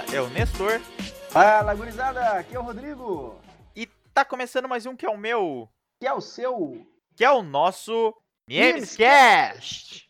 [0.00, 0.80] fala é o Nestor.
[1.30, 3.38] Fala, gurizada, aqui é o Rodrigo.
[3.76, 5.68] E tá começando mais um que é o meu.
[6.00, 6.86] Que é o seu.
[7.16, 8.14] Que é o nosso
[8.48, 10.08] Memescast.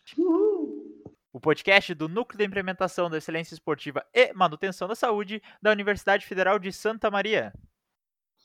[1.33, 6.25] O podcast do Núcleo de Implementação da Excelência Esportiva e Manutenção da Saúde da Universidade
[6.25, 7.53] Federal de Santa Maria.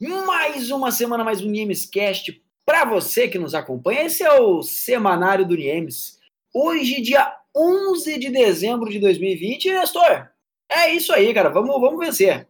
[0.01, 4.03] Mais uma semana, mais um Niemescast para você que nos acompanha.
[4.03, 6.19] Esse é o semanário do Niemes.
[6.53, 10.36] Hoje, dia 11 de dezembro de 2020, Nestor.
[10.69, 11.49] É isso aí, cara.
[11.49, 12.47] Vamos, vamos vencer.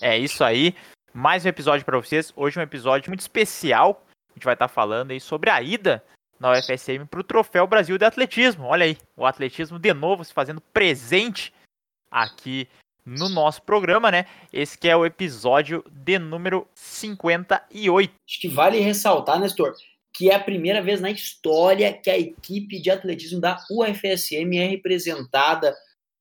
[0.00, 0.74] É isso aí.
[1.12, 2.32] Mais um episódio para vocês.
[2.34, 4.04] Hoje é um episódio muito especial.
[4.30, 6.02] A gente vai estar falando aí sobre a ida
[6.40, 8.64] na UFSM para o Troféu Brasil de Atletismo.
[8.64, 11.54] Olha aí, o atletismo de novo se fazendo presente
[12.10, 12.68] aqui
[13.06, 14.26] no nosso programa, né?
[14.52, 18.12] Esse que é o episódio de número 58.
[18.26, 19.74] Acho que vale ressaltar, Nestor,
[20.12, 24.66] que é a primeira vez na história que a equipe de atletismo da UFSM é
[24.66, 25.74] representada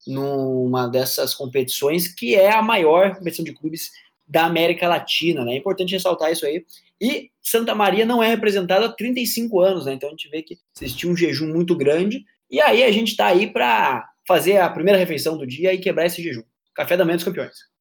[0.06, 3.92] numa dessas competições, que é a maior competição de clubes
[4.28, 5.54] da América Latina, né?
[5.54, 6.66] É importante ressaltar isso aí.
[7.00, 9.94] E Santa Maria não é representada há 35 anos, né?
[9.94, 12.26] Então a gente vê que existiu um jejum muito grande.
[12.50, 16.06] E aí a gente está aí para fazer a primeira refeição do dia e quebrar
[16.06, 16.44] esse jejum.
[16.74, 17.74] Café da manhã dos campeões.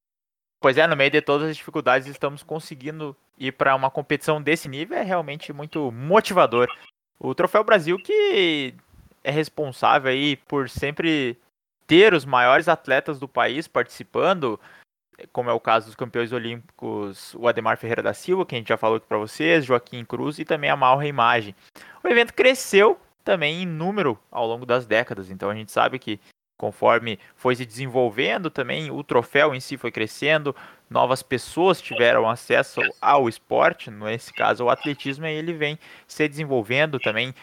[0.59, 4.69] Pois é, no meio de todas as dificuldades, estamos conseguindo ir para uma competição desse
[4.69, 4.97] nível.
[4.97, 6.67] É realmente muito motivador.
[7.19, 8.73] O Troféu Brasil, que
[9.23, 11.37] é responsável aí por sempre
[11.87, 14.59] ter os maiores atletas do país participando,
[15.31, 18.69] como é o caso dos campeões olímpicos, o Ademar Ferreira da Silva, que a gente
[18.69, 21.55] já falou aqui para vocês, Joaquim Cruz e também a Malra Imagem.
[22.03, 26.19] O evento cresceu também em número ao longo das décadas, então a gente sabe que
[26.57, 30.55] conforme foi se desenvolvendo também, o troféu em si foi crescendo,
[30.89, 36.99] novas pessoas tiveram acesso ao esporte, nesse caso o atletismo, e ele vem se desenvolvendo
[36.99, 37.33] também,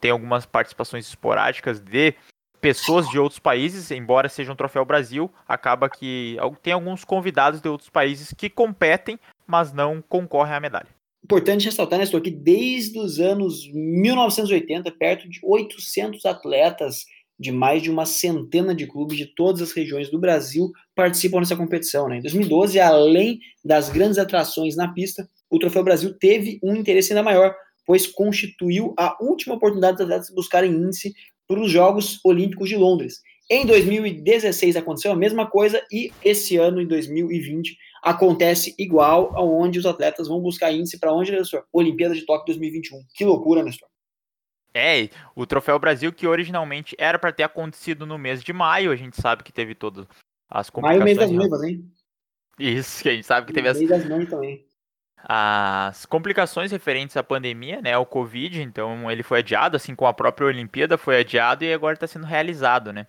[0.00, 2.14] tem algumas participações esporádicas de
[2.62, 7.68] pessoas de outros países, embora seja um troféu Brasil, acaba que tem alguns convidados de
[7.68, 10.86] outros países que competem, mas não concorrem à medalha.
[11.24, 17.04] Importante ressaltar, Nestor, que desde os anos 1980, perto de 800 atletas
[17.38, 21.56] de mais de uma centena de clubes de todas as regiões do Brasil participam dessa
[21.56, 22.08] competição.
[22.08, 22.18] Né?
[22.18, 27.24] Em 2012, além das grandes atrações na pista, o Troféu Brasil teve um interesse ainda
[27.24, 27.52] maior,
[27.84, 31.12] pois constituiu a última oportunidade dos atletas buscarem índice
[31.46, 33.20] para os Jogos Olímpicos de Londres.
[33.50, 39.86] Em 2016 aconteceu a mesma coisa e esse ano, em 2020, acontece igual, onde os
[39.86, 41.64] atletas vão buscar índice para onde, Nestor?
[41.72, 42.98] Olimpíada de Tóquio 2021.
[43.14, 43.88] Que loucura, Nestor.
[44.74, 48.96] É, o Troféu Brasil, que originalmente era para ter acontecido no mês de maio, a
[48.96, 50.06] gente sabe que teve todas
[50.48, 51.04] as complicações.
[51.04, 51.84] Maio, mês das noivas, hein?
[52.58, 53.78] Isso, que a gente sabe que teve as.
[53.78, 54.64] Mês das mães também.
[55.24, 60.14] As complicações referentes à pandemia, né, o Covid, então ele foi adiado, assim como a
[60.14, 63.06] própria Olimpíada foi adiado e agora está sendo realizado, né?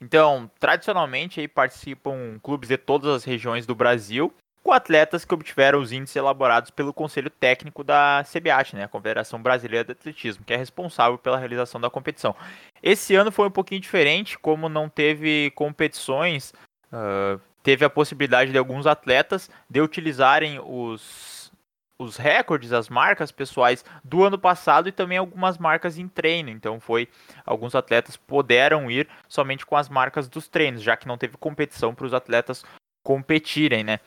[0.00, 4.32] Então, tradicionalmente aí participam clubes de todas as regiões do Brasil
[4.62, 9.42] com atletas que obtiveram os índices elaborados pelo Conselho Técnico da CBAT, né, a Confederação
[9.42, 12.34] Brasileira de Atletismo, que é responsável pela realização da competição.
[12.82, 16.52] Esse ano foi um pouquinho diferente, como não teve competições,
[16.92, 21.52] uh, teve a possibilidade de alguns atletas de utilizarem os,
[21.98, 26.50] os recordes, as marcas pessoais do ano passado e também algumas marcas em treino.
[26.50, 27.08] Então foi
[27.44, 31.94] alguns atletas puderam ir somente com as marcas dos treinos, já que não teve competição
[31.94, 32.64] para os atletas
[33.02, 34.00] competirem, né?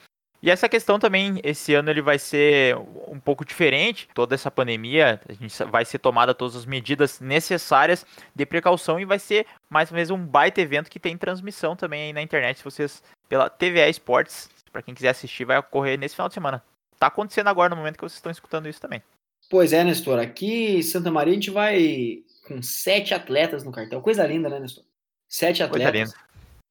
[0.45, 4.07] E essa questão também, esse ano ele vai ser um pouco diferente.
[4.13, 9.05] Toda essa pandemia, a gente vai ser tomada todas as medidas necessárias de precaução e
[9.05, 12.57] vai ser mais uma vez um baita evento que tem transmissão também aí na internet.
[12.57, 16.63] Se vocês pela TVA Esportes, para quem quiser assistir, vai ocorrer nesse final de semana.
[16.99, 19.01] Tá acontecendo agora no momento que vocês estão escutando isso também.
[19.49, 20.19] Pois é, Nestor.
[20.19, 23.99] Aqui em Santa Maria a gente vai com sete atletas no cartel.
[23.99, 24.83] Coisa linda, né, Nestor?
[25.27, 26.13] Sete atletas.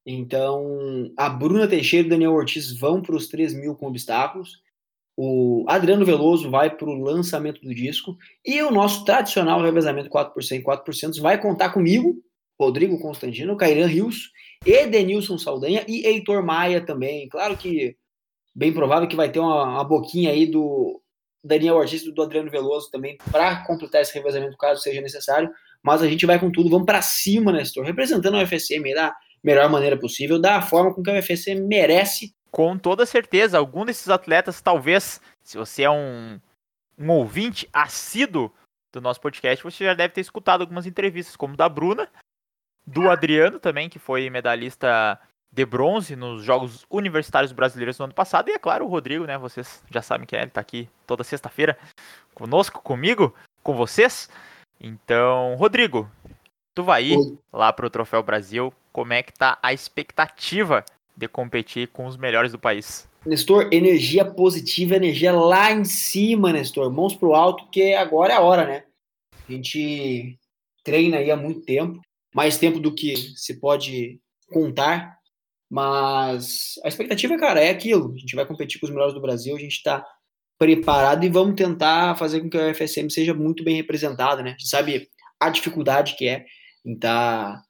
[0.07, 4.63] Então, a Bruna Teixeira e o Daniel Ortiz vão para os 3 mil com obstáculos.
[5.17, 8.17] O Adriano Veloso vai para o lançamento do disco.
[8.45, 12.17] E o nosso tradicional revezamento 4%, 4% vai contar comigo,
[12.61, 14.31] Rodrigo Constantino, Cairan Rios,
[14.65, 17.29] Edenilson Saldanha e Heitor Maia também.
[17.29, 17.97] Claro que
[18.55, 21.01] bem provável que vai ter uma, uma boquinha aí do
[21.43, 25.51] Daniel Ortiz e do Adriano Veloso também para completar esse revezamento caso seja necessário.
[25.83, 29.69] Mas a gente vai com tudo, vamos para cima, Nestor, representando o FSM da melhor
[29.69, 32.35] maneira possível, da forma com que o UFC merece.
[32.51, 36.41] Com toda certeza, algum desses atletas, talvez, se você é um,
[36.99, 38.51] um ouvinte assíduo
[38.91, 42.09] do nosso podcast, você já deve ter escutado algumas entrevistas, como da Bruna,
[42.87, 45.21] do Adriano também, que foi medalhista
[45.53, 49.37] de bronze nos Jogos Universitários Brasileiros do ano passado, e é claro, o Rodrigo, né?
[49.37, 51.79] Vocês já sabem que é, ele tá aqui toda sexta-feira
[52.35, 54.29] conosco, comigo, com vocês.
[54.81, 56.11] Então, Rodrigo,
[56.75, 57.39] Tu vai ir Oi.
[57.53, 60.85] lá pro Troféu Brasil, como é que tá a expectativa
[61.17, 63.09] de competir com os melhores do país?
[63.25, 66.93] Nestor, energia positiva, energia lá em cima, Nestor.
[66.93, 68.85] Mãos pro alto, porque agora é a hora, né?
[69.49, 70.37] A gente
[70.83, 72.01] treina aí há muito tempo,
[72.35, 74.21] mais tempo do que se pode
[74.53, 75.17] contar,
[75.71, 78.13] mas a expectativa, cara, é aquilo.
[78.15, 80.05] A gente vai competir com os melhores do Brasil, a gente está
[80.59, 84.51] preparado e vamos tentar fazer com que a UFSM seja muito bem representada, né?
[84.51, 85.09] A gente sabe
[85.41, 86.45] a dificuldade que é
[86.85, 87.63] em estar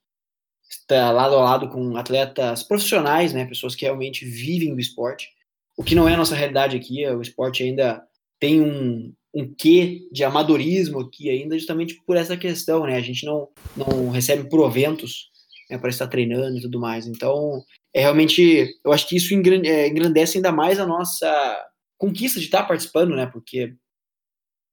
[1.13, 3.45] lado a lado com atletas profissionais, né?
[3.47, 5.29] Pessoas que realmente vivem do esporte.
[5.77, 8.03] O que não é a nossa realidade aqui, o esporte ainda
[8.39, 12.97] tem um, um quê de amadorismo aqui ainda, justamente por essa questão, né?
[12.97, 15.31] A gente não, não recebe proventos
[15.71, 17.07] né, para estar treinando e tudo mais.
[17.07, 17.63] Então,
[17.93, 21.67] é realmente, eu acho que isso é, engrandece ainda mais a nossa
[21.99, 23.27] conquista de estar participando, né?
[23.27, 23.75] Porque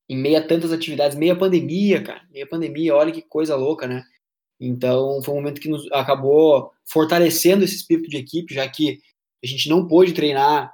[0.09, 4.03] em meio a tantas atividades, meia pandemia, cara, meia pandemia, olha que coisa louca, né?
[4.61, 8.99] Então, foi um momento que nos acabou fortalecendo esse espírito de equipe, já que
[9.43, 10.71] a gente não pôde treinar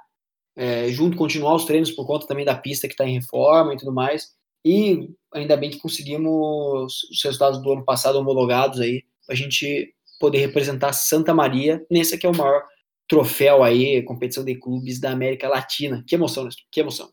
[0.54, 3.76] é, junto, continuar os treinos por conta também da pista que está em reforma e
[3.78, 4.34] tudo mais.
[4.62, 9.94] E ainda bem que conseguimos os resultados do ano passado homologados aí, para a gente
[10.20, 12.62] poder representar Santa Maria nesse que é o maior
[13.08, 16.04] troféu aí, competição de clubes da América Latina.
[16.06, 17.08] Que emoção, Nestor, que emoção.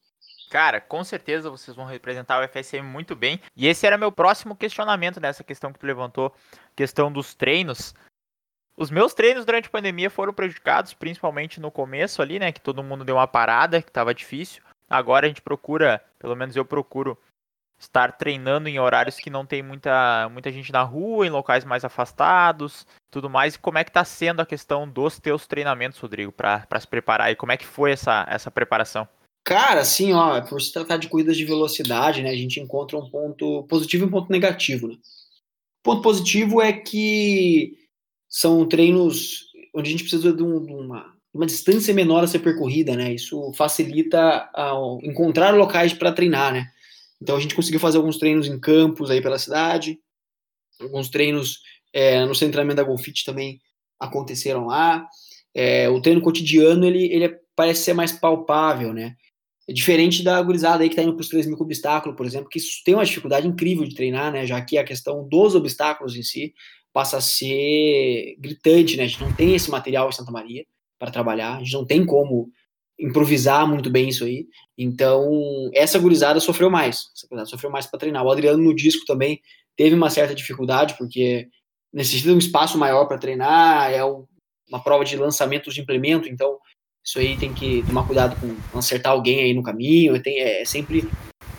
[0.49, 3.39] Cara, com certeza vocês vão representar o FSM muito bem.
[3.55, 6.33] E esse era meu próximo questionamento nessa questão que tu levantou,
[6.75, 7.93] questão dos treinos.
[8.77, 12.51] Os meus treinos durante a pandemia foram prejudicados, principalmente no começo ali, né?
[12.51, 14.61] Que todo mundo deu uma parada, que tava difícil.
[14.89, 17.17] Agora a gente procura, pelo menos eu procuro,
[17.79, 21.83] estar treinando em horários que não tem muita, muita gente na rua, em locais mais
[21.83, 23.55] afastados, tudo mais.
[23.55, 27.31] E como é que tá sendo a questão dos teus treinamentos, Rodrigo, para se preparar?
[27.31, 29.07] E como é que foi essa, essa preparação?
[29.45, 33.07] Cara, assim, ó, por se tratar de corridas de velocidade, né, a gente encontra um
[33.07, 34.95] ponto positivo e um ponto negativo, né?
[34.95, 37.77] O ponto positivo é que
[38.27, 42.39] são treinos onde a gente precisa de, um, de uma, uma distância menor a ser
[42.39, 43.13] percorrida, né?
[43.13, 44.49] Isso facilita
[45.03, 46.67] encontrar locais para treinar, né?
[47.21, 49.99] Então a gente conseguiu fazer alguns treinos em campos aí pela cidade,
[50.81, 51.59] alguns treinos
[51.93, 53.61] é, no centramento da Golfit também
[53.99, 55.07] aconteceram lá.
[55.53, 59.15] É, o treino cotidiano ele, ele é, parece ser mais palpável, né?
[59.67, 62.49] É diferente da gurizada aí que tá indo para os 3 mil obstáculos, por exemplo,
[62.49, 64.45] que tem uma dificuldade incrível de treinar, né?
[64.45, 66.53] Já que a questão dos obstáculos em si
[66.93, 69.03] passa a ser gritante, né?
[69.03, 70.65] A gente não tem esse material em Santa Maria
[70.99, 72.49] para trabalhar, a gente não tem como
[72.97, 74.47] improvisar muito bem isso aí.
[74.77, 75.29] Então,
[75.73, 77.09] essa gurizada sofreu mais.
[77.15, 78.23] Essa gurizada sofreu mais para treinar.
[78.23, 79.41] O Adriano no disco também
[79.75, 81.49] teve uma certa dificuldade, porque
[81.91, 86.57] necessita de um espaço maior para treinar, é uma prova de lançamento de implemento, então
[87.05, 91.07] isso aí tem que tomar cuidado com acertar alguém aí no caminho, tem, é sempre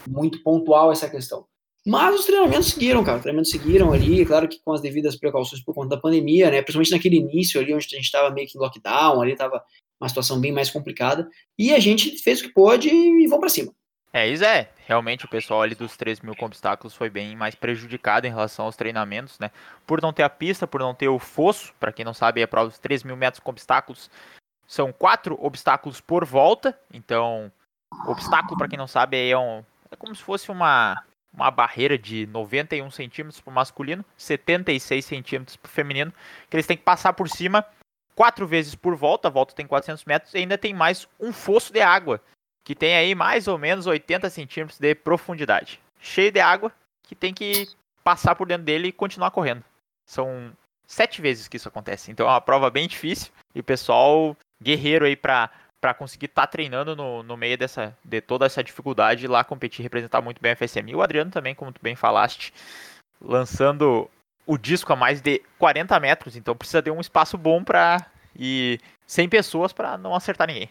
[0.07, 1.47] muito pontual essa questão.
[1.87, 3.19] Mas os treinamentos seguiram, cara.
[3.19, 6.61] Os treinamentos seguiram ali, claro que com as devidas precauções por conta da pandemia, né?
[6.61, 9.63] Principalmente naquele início ali, onde a gente estava meio que em lockdown, ali estava
[10.01, 11.29] uma situação bem mais complicada.
[11.57, 13.73] E a gente fez o que pôde e vamos para cima.
[14.13, 14.71] É, isso é.
[14.85, 18.75] Realmente o pessoal ali dos 3 mil obstáculos foi bem mais prejudicado em relação aos
[18.75, 19.53] treinamentos, né?
[19.87, 21.73] Por não ter a pista, por não ter o fosso.
[21.79, 24.11] Para quem não sabe, a prova dos 3 mil metros com obstáculos
[24.67, 26.79] são quatro obstáculos por volta.
[26.93, 27.51] Então,
[28.07, 31.03] obstáculo, para quem não sabe, é, um, é como se fosse uma
[31.37, 36.13] uma barreira de 91 centímetros para o masculino, 76 centímetros para o feminino,
[36.49, 37.65] que eles têm que passar por cima
[38.15, 41.71] quatro vezes por volta, a volta tem 400 metros, e ainda tem mais um fosso
[41.71, 42.21] de água,
[42.65, 45.79] que tem aí mais ou menos 80 centímetros de profundidade.
[46.01, 47.69] Cheio de água, que tem que
[48.03, 49.63] passar por dentro dele e continuar correndo.
[50.07, 50.51] São
[50.87, 55.05] sete vezes que isso acontece, então é uma prova bem difícil, e o pessoal guerreiro
[55.05, 59.29] aí para para conseguir estar tá treinando no, no meio dessa, de toda essa dificuldade
[59.29, 60.91] lá competir representar muito bem a FSM.
[60.91, 62.53] E o Adriano também, como tu bem falaste,
[63.21, 64.11] lançando
[64.47, 68.05] o disco a mais de 40 metros, então precisa ter um espaço bom para
[68.39, 70.69] e 100 pessoas para não acertar ninguém.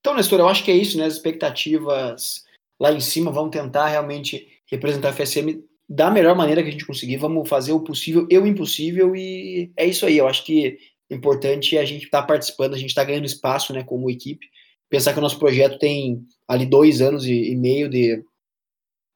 [0.00, 1.04] Então, Nestor, eu acho que é isso, né?
[1.04, 2.44] As expectativas
[2.80, 6.86] lá em cima vão tentar realmente representar a FSM da melhor maneira que a gente
[6.86, 7.16] conseguir.
[7.18, 10.18] Vamos fazer o possível e o impossível e é isso aí.
[10.18, 10.78] Eu acho que
[11.14, 14.46] importante é a gente estar tá participando, a gente está ganhando espaço, né, como equipe.
[14.88, 18.22] Pensar que o nosso projeto tem ali dois anos e, e meio de,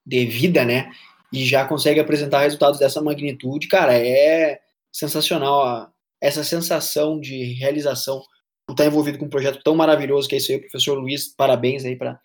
[0.04, 0.90] de vida, né,
[1.32, 4.60] e já consegue apresentar resultados dessa magnitude, cara, é
[4.92, 8.22] sensacional essa sensação de realização
[8.66, 11.84] por estar envolvido com um projeto tão maravilhoso que é isso aí, professor Luiz, parabéns
[11.84, 12.18] aí para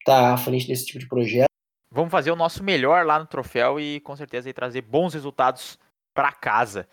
[0.00, 1.48] estar tá à frente desse tipo de projeto.
[1.90, 5.78] Vamos fazer o nosso melhor lá no troféu e com certeza trazer bons resultados
[6.14, 6.86] para casa.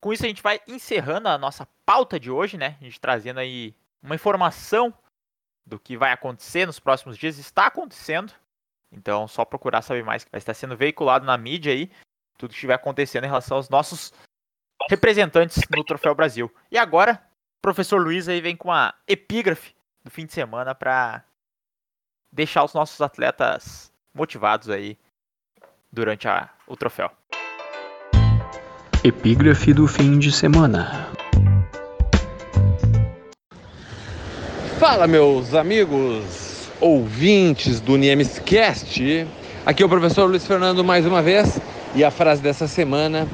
[0.00, 2.76] Com isso a gente vai encerrando a nossa pauta de hoje, né?
[2.80, 4.94] A gente trazendo aí uma informação
[5.66, 8.32] do que vai acontecer nos próximos dias, está acontecendo.
[8.90, 11.90] Então, só procurar saber mais, vai estar sendo veiculado na mídia aí.
[12.38, 14.12] tudo que estiver acontecendo em relação aos nossos
[14.88, 16.52] representantes no Troféu Brasil.
[16.70, 17.22] E agora,
[17.58, 19.74] o professor Luiz aí vem com uma epígrafe
[20.04, 21.24] do fim de semana para
[22.32, 24.96] deixar os nossos atletas motivados aí
[25.92, 27.10] durante a, o troféu.
[29.04, 31.06] Epígrafe do fim de semana.
[34.80, 39.24] Fala, meus amigos ouvintes do Niemescast.
[39.64, 41.60] Aqui é o professor Luiz Fernando mais uma vez
[41.94, 43.28] e a frase dessa semana,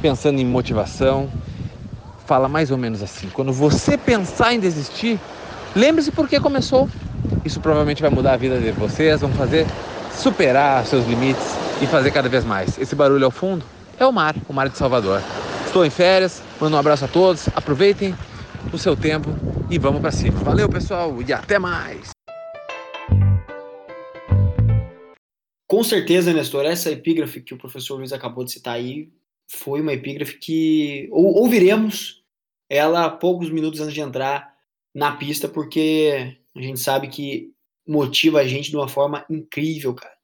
[0.00, 1.28] pensando em motivação,
[2.26, 5.20] fala mais ou menos assim: quando você pensar em desistir,
[5.76, 6.88] lembre-se por que começou.
[7.44, 9.66] Isso provavelmente vai mudar a vida de vocês, vão fazer
[10.14, 12.78] superar seus limites e fazer cada vez mais.
[12.78, 13.62] Esse barulho ao fundo
[14.00, 15.20] é o mar, o mar de Salvador.
[15.66, 18.14] Estou em férias, mando um abraço a todos, aproveitem
[18.72, 19.28] o seu tempo
[19.70, 20.40] e vamos para cima.
[20.40, 22.10] Valeu, pessoal, e até mais.
[25.68, 29.12] Com certeza, Nestor, essa epígrafe que o professor Luiz acabou de citar aí
[29.46, 32.24] foi uma epígrafe que ou, ouviremos
[32.70, 34.54] ela poucos minutos antes de entrar
[34.94, 37.52] na pista, porque a gente sabe que
[37.86, 40.14] motiva a gente de uma forma incrível, cara.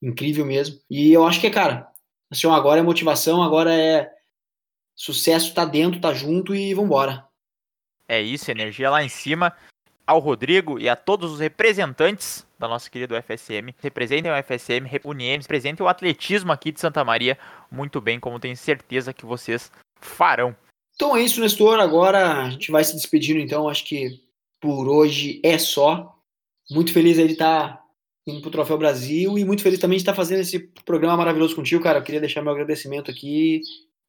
[0.00, 0.78] Incrível mesmo.
[0.88, 1.93] E eu acho que, cara,
[2.34, 4.10] assim, agora é motivação, agora é
[4.94, 7.26] sucesso, tá dentro, tá junto e vambora.
[8.08, 9.56] É isso, energia lá em cima
[10.06, 13.74] ao Rodrigo e a todos os representantes da nossa querida UFSM.
[13.80, 17.38] Representem o UFSM, Unimes, representem o atletismo aqui de Santa Maria
[17.70, 20.54] muito bem, como tenho certeza que vocês farão.
[20.94, 21.80] Então é isso, Nestor.
[21.80, 23.68] Agora a gente vai se despedindo, então.
[23.68, 24.20] Acho que
[24.60, 26.14] por hoje é só.
[26.70, 27.83] Muito feliz aí de estar
[28.26, 31.82] indo pro Troféu Brasil e muito feliz também de estar fazendo esse programa maravilhoso contigo,
[31.82, 31.98] cara.
[31.98, 33.60] Eu queria deixar meu agradecimento aqui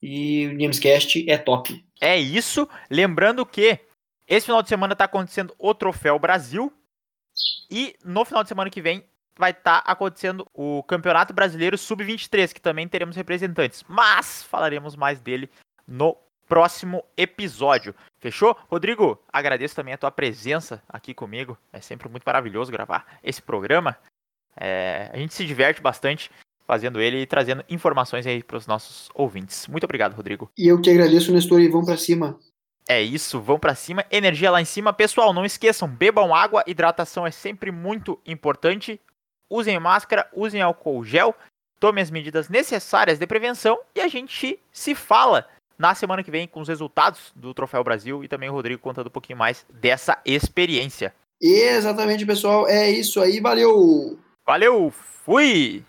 [0.01, 1.83] e o Namescast é top.
[1.99, 2.67] É isso.
[2.89, 3.79] Lembrando que
[4.27, 6.71] esse final de semana está acontecendo o Troféu Brasil.
[7.69, 9.03] E no final de semana que vem
[9.37, 13.83] vai estar tá acontecendo o Campeonato Brasileiro Sub-23, que também teremos representantes.
[13.87, 15.49] Mas falaremos mais dele
[15.87, 16.17] no
[16.47, 17.93] próximo episódio.
[18.19, 18.57] Fechou?
[18.69, 21.57] Rodrigo, agradeço também a tua presença aqui comigo.
[21.71, 23.97] É sempre muito maravilhoso gravar esse programa.
[24.57, 26.31] É, a gente se diverte bastante
[26.65, 29.67] fazendo ele e trazendo informações aí para os nossos ouvintes.
[29.67, 30.49] Muito obrigado, Rodrigo.
[30.57, 32.39] E eu que agradeço, Nestor, e vamos para cima.
[32.87, 34.93] É isso, vão para cima, energia lá em cima.
[34.93, 38.99] Pessoal, não esqueçam, bebam água, hidratação é sempre muito importante.
[39.49, 41.35] Usem máscara, usem álcool gel,
[41.79, 46.47] tomem as medidas necessárias de prevenção e a gente se fala na semana que vem
[46.47, 50.17] com os resultados do Troféu Brasil e também o Rodrigo contando um pouquinho mais dessa
[50.25, 51.13] experiência.
[51.41, 52.67] Exatamente, pessoal.
[52.67, 53.39] É isso aí.
[53.39, 54.17] Valeu!
[54.45, 54.91] Valeu!
[54.91, 55.83] Fui!